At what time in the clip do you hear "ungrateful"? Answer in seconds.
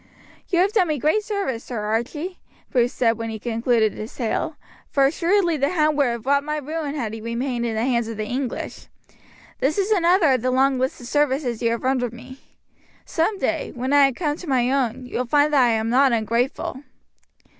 16.13-16.81